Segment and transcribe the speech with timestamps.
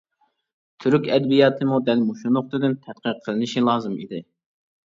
[0.85, 4.25] تۈرك ئەدەبىياتىمۇ دەل مۇشۇ نۇقتىدىن تەتقىق قىلىنىشى لازىم ئىدى.